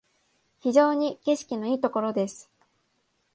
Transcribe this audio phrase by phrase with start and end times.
[0.61, 2.49] 非常に景色のいいところです